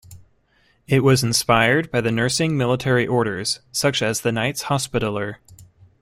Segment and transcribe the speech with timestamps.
[0.87, 5.37] It was inspired by the nursing military Orders, such as the Knights Hospitaller.